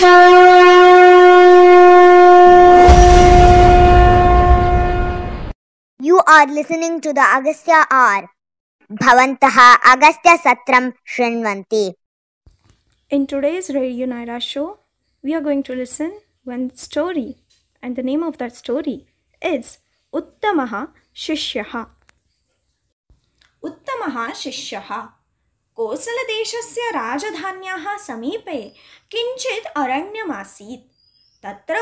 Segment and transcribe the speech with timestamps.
[0.00, 0.06] You
[6.26, 8.30] are listening to the Agastya R.
[8.90, 11.92] Bhavantaha Agastya Satram Shrinvanti.
[13.10, 14.78] In today's Radio Nyra show,
[15.22, 17.36] we are going to listen one story,
[17.82, 19.04] and the name of that story
[19.42, 19.80] is
[20.14, 21.88] Uttamaha Shishyaha.
[23.62, 25.10] Uttamaha Shishyaha
[25.80, 28.56] कोसलदेशस्य राजधान्याः समीपे
[29.10, 30.82] किञ्चित् अरण्यमासीत्।
[31.44, 31.76] तत्र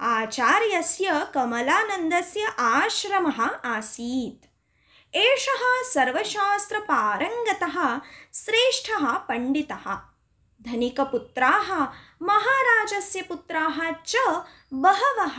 [0.00, 4.46] आचार्यस्य कमलानन्दस्य आश्रमः आसीत्।
[5.16, 7.76] एषः सर्वशास्त्रपारङ्गतः
[8.34, 9.84] श्रेष्ठः पण्डितः।
[10.62, 11.68] धनिकपुत्राः
[12.22, 14.16] महाराजस्य पुत्राः च
[14.72, 15.38] बहवः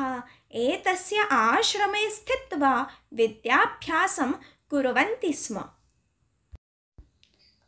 [0.51, 2.75] एतस्य आश्रमे स्थित्वा
[3.13, 4.31] विद्याभ्यासं
[4.69, 5.57] कुर्वन्ति स्म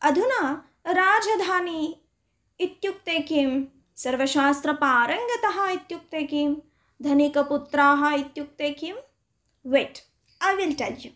[0.08, 0.42] अधुना
[0.86, 1.82] राजधानी
[2.66, 3.48] इत्युक्ते किं
[4.02, 6.48] सर्वशास्त्रपारङ्गतः इत्युक्ते किं
[7.06, 8.94] धनिकपुत्राः इत्युक्ते किं
[9.64, 9.98] wait
[10.48, 11.10] I will tell you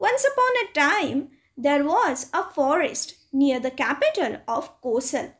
[0.00, 1.28] Once upon a time,
[1.58, 5.32] there was a forest near the capital of Kosal.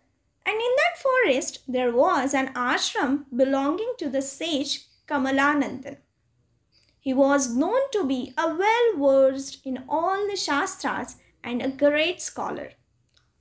[0.45, 5.97] And in that forest, there was an ashram belonging to the sage Kamalanandan.
[6.99, 12.21] He was known to be a well versed in all the Shastras and a great
[12.21, 12.71] scholar.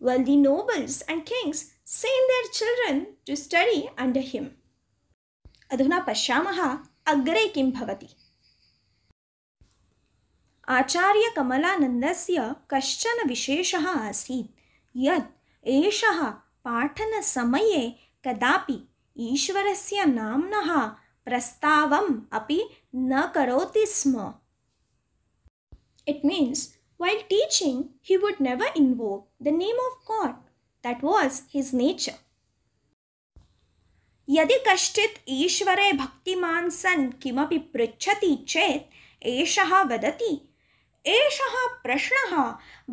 [0.01, 4.55] Wealthy nobles and kings sent their children to study under him.
[5.71, 6.59] अधुना पश्यामः
[7.07, 8.07] अग्रे किं भवति
[10.77, 14.55] आचार्यकमलानन्दस्य कश्चन विशेषः आसीत्
[14.95, 16.23] यत् एषः
[16.65, 17.83] पाठनसमये
[18.27, 18.77] कदापि
[19.33, 20.75] ईश्वरस्य नाम्नः
[21.25, 22.59] प्रस्तावम् अपि
[22.95, 24.33] न करोति स्म
[26.07, 26.67] it means
[26.99, 30.35] while teaching, he would never invoke the name of God.
[30.83, 32.17] That was his nature.
[34.27, 40.33] यदि कश्चित् ईश्वरे भक्तिमान् सन् किमपि पृच्छति चेत् एषः वदति
[41.05, 42.35] एषः प्रश्नः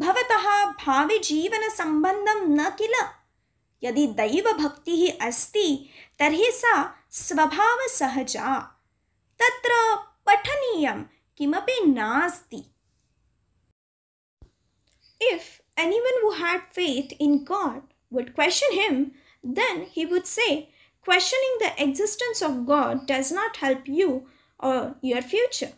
[0.03, 0.47] भवतः
[0.85, 2.95] भाविजीवनसम्बन्धं न किल
[3.83, 5.69] यदि दैवभक्तिः अस्ति
[6.19, 6.75] तर्हि सा
[7.23, 8.57] स्वभावसहजा
[9.41, 9.83] तत्र
[10.27, 11.03] पठनीयं
[11.39, 12.65] किमपि नास्ति
[15.21, 19.13] If anyone who had faith in God would question him,
[19.43, 20.71] then he would say,
[21.03, 24.29] Questioning the existence of God does not help you
[24.59, 25.73] or your future.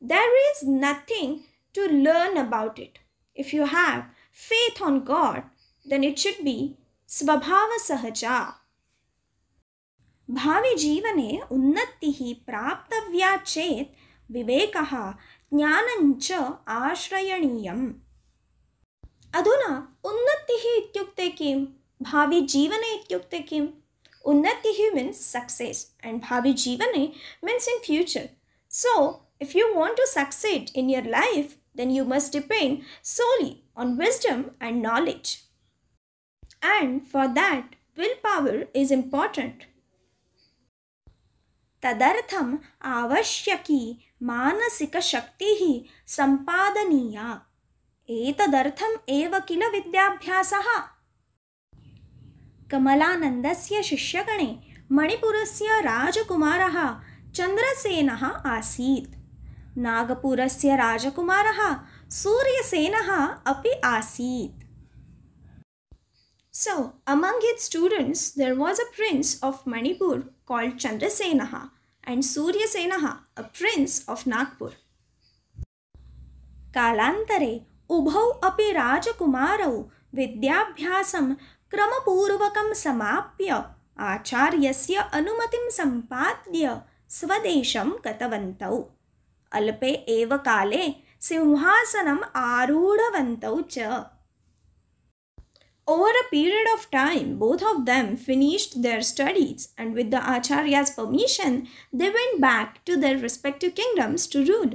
[0.00, 3.00] There is nothing to learn about it.
[3.34, 5.42] If you have faith on God,
[5.84, 6.76] then it should be
[7.10, 8.38] स्वभाव सहजा
[10.34, 13.96] भाविजीवने उन्नतिः प्राप्तव्या चेत्
[14.34, 14.92] विवेकः
[15.54, 16.30] ज्ञानञ्च
[16.76, 17.82] आश्रयणीयम्
[19.35, 19.71] अधुना
[20.05, 21.55] उन्नतिः इत्युक्ते किं
[22.01, 23.67] भाविजीवने इत्युक्ते किम्
[24.25, 27.03] उन्नतिः means success and भाविजीवने
[27.45, 28.27] means in future
[28.71, 28.93] so
[29.41, 32.79] if you want to succeed in your life then you must depend
[33.13, 35.35] solely on wisdom and knowledge
[36.67, 39.63] and for that will power is important
[41.83, 42.57] तदर्थम्
[42.93, 43.81] आवश्यकी
[44.31, 45.61] मानसिकशक्तिः
[46.15, 47.27] सम्पादनीया
[48.09, 50.67] एतदर्थम् एव किल विद्याभ्यासः
[52.71, 54.47] कमलानन्दस्य शिष्यगणे
[54.97, 56.77] मणिपुरस्य राजकुमारः
[57.35, 59.15] चन्द्रसेनः आसीत्
[59.85, 61.61] नागपुरस्य राजकुमारः
[62.21, 63.11] सूर्यसेनः
[63.53, 64.63] अपि आसीत्
[66.53, 71.69] So, among his students, there was a prince of Manipur called Chandrasenaha
[72.03, 74.71] and Suryasenaha, a prince of Nagpur.
[76.75, 77.53] कालान्तरे
[77.89, 79.71] उभौ अपि राजकुमारौ
[80.15, 81.33] विद्याभ्यासं
[81.71, 83.61] क्रमपूर्वकं समाप्य
[84.11, 86.77] आचार्यस्य अनुमतिं सम्पाद्य
[87.17, 88.77] स्वदेशं गतवन्तौ
[89.59, 90.83] अल्पे एव काले
[91.27, 94.03] सिंहासनम् आरूढवन्तौ च
[95.87, 100.89] Over a period of time, both of them finished their studies, and with the Acharya's
[100.89, 104.71] permission, they went back to their respective kingdoms to rule.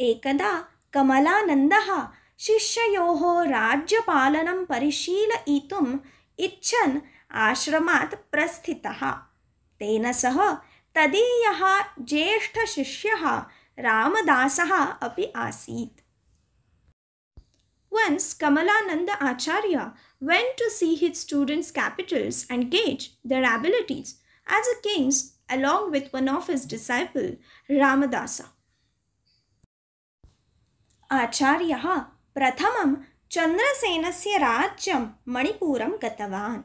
[0.00, 0.52] एकदा
[0.94, 1.74] कमलानंद
[2.40, 4.34] शिष्यो राज्यपाल
[4.68, 5.98] परिशीलयितुम्
[6.38, 6.98] इच्छन्
[7.46, 9.02] आश्रमात् प्रस्थितः।
[9.80, 10.38] तेन सह
[10.96, 13.08] ज्येष्ठ शिष्य
[13.78, 16.00] रामदासः अभी आसीत्।
[17.92, 19.90] Once Kamalananda Acharya
[20.22, 24.14] went to see his students capital and gauge their abilities
[24.46, 27.30] as a kings along with one of his disciple
[27.78, 28.48] रामदासः।
[31.12, 31.98] आचार्यः
[32.34, 32.96] प्रथमं
[33.30, 36.60] चन्द्रसेनस्य राज्यं मणिपुरं गतवान्।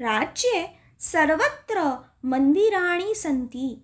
[0.00, 0.68] राज्ये
[0.98, 3.82] सर्वत्र मन्दिराणि सन्ति।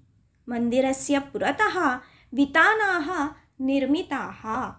[0.49, 2.01] मन्दिरस्य पुरतः
[2.35, 3.29] वितानाः
[3.61, 4.71] निर्मिताः।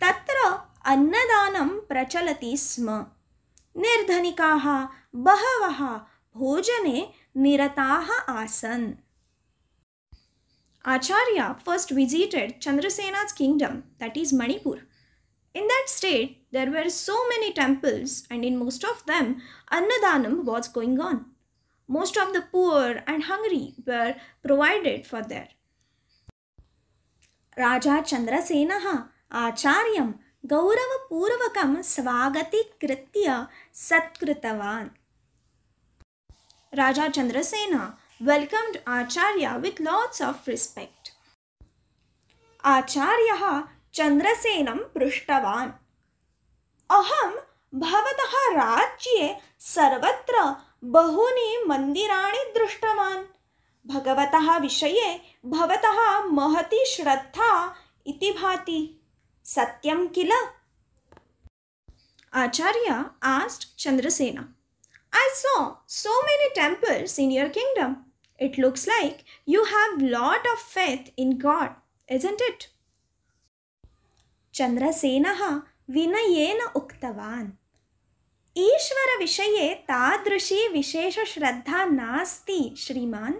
[0.00, 3.06] तत्र अन्नदानं प्रचलति स्म।
[3.76, 6.00] निर्धनिकाः बहवः
[6.36, 8.92] भोजने निरताः आसन्।
[10.87, 14.81] Acharya first visited Chandrasena's kingdom, that is Manipur.
[15.53, 19.41] In that state, there were so many temples, and in most of them,
[19.71, 21.25] Annadanam was going on.
[21.87, 25.49] Most of the poor and hungry were provided for there.
[27.55, 30.19] Raja Chandrasena Acharyam
[30.51, 33.35] गौरवपूर्वकं स्वागतीकृत्य
[33.81, 34.89] सत्कृतवान्
[36.77, 37.83] Raja Chandrasena
[38.20, 41.12] Welcomed Acharya with lots of respect.
[42.64, 43.42] आचार्यः
[43.94, 45.70] चन्द्रसेनं पृष्टवान्
[46.90, 47.30] अहं
[47.82, 49.28] भवतः राज्ये
[49.66, 50.42] सर्वत्र
[50.96, 53.24] बहूनि मन्दिराणि दृष्टवान्
[53.92, 55.08] भगवतः विषये
[55.54, 56.00] भवतः
[56.40, 57.52] महती श्रद्धा
[58.06, 58.80] इति भाति
[59.46, 60.32] सत्यं किल
[62.32, 63.04] आचार्य
[63.36, 64.48] आस्ट् चन्द्रसेना
[65.12, 68.07] I saw so many temples in your kingdom.
[68.39, 71.75] It looks like you have lot of faith in God,
[72.09, 72.69] isn't it?
[74.55, 75.39] चन्द्रसेनः
[75.89, 77.47] विनयेन उक्तवान्
[78.55, 83.39] ईश्वरविषये तादृशी विशेषश्रद्धा नास्ति श्रीमान्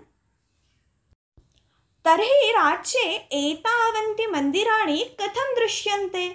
[2.06, 3.04] तर्हि राज्ये
[3.42, 6.28] एतावन्ति मन्दिराणि कथं दृश्यन्ते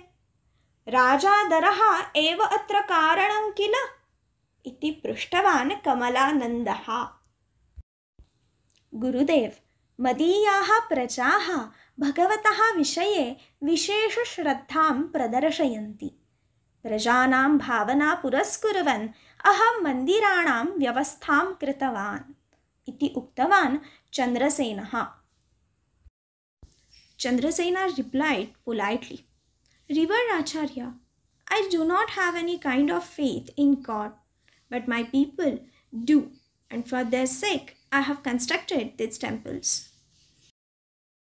[0.86, 1.80] राजादरः
[2.20, 3.74] एव अत्र कारणं किल
[4.66, 6.88] इति पृष्टवान् कमलानन्दः
[8.93, 9.51] गुरुदेव,
[9.99, 11.29] मदीया प्रजा
[11.99, 12.43] भगवत
[12.77, 15.75] विषय विशेषश्रद्धा प्रदर्शय
[16.83, 18.81] प्रजा भावना पुरस्कुर
[19.45, 21.41] अहम मंदराण व्यवस्था
[23.15, 23.79] उतवान
[24.13, 24.83] Chandrasen
[27.19, 29.19] Chandrasena replied politely
[29.91, 30.91] revered Acharya
[31.51, 34.09] I do not have any kind of faith in God
[34.71, 35.59] but my people
[35.95, 36.19] do
[36.73, 39.89] and for their sake I have constructed these temples.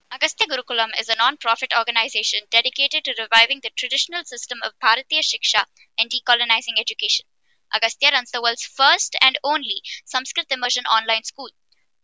[0.09, 5.65] Agastya Gurukulam is a non-profit organization dedicated to reviving the traditional system of Bharatiya Shiksha
[5.99, 7.25] and decolonizing education.
[7.73, 11.49] Agastya runs the world's first and only Sanskrit immersion online school.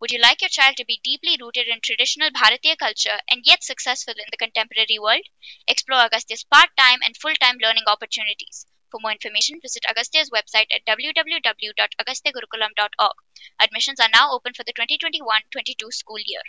[0.02, 3.64] Would you like your child to be deeply rooted in traditional Bharatiya culture and yet
[3.64, 5.24] successful in the contemporary world?
[5.68, 8.66] Explore Agastya's part-time and full-time learning opportunities.
[8.92, 13.16] For more information, visit Agastya's website at www.agastyagurukulam.org.
[13.62, 16.42] Admissions are now open for the 2021-22 school year.